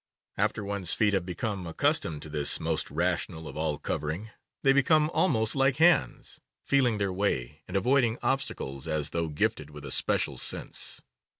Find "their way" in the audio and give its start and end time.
6.97-7.61